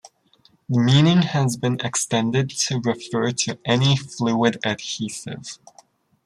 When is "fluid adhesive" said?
3.95-5.59